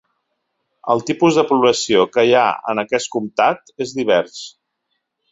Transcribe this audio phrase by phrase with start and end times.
[0.93, 4.41] El tipus de població que hi ha en aquest comtat és divers.